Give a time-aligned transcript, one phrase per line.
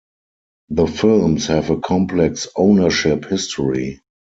[0.69, 4.01] The films have a complex ownership history.